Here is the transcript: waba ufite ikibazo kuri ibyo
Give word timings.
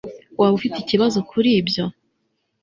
waba 0.39 0.53
ufite 0.59 0.75
ikibazo 0.79 1.17
kuri 1.29 1.49
ibyo 1.59 1.83